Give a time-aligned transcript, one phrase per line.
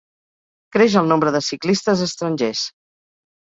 [0.75, 2.65] Creix el nombre de ciclistes estrangers.